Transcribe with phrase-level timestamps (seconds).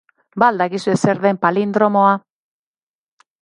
[0.43, 2.17] Ba al dakizue zer den palindromoa?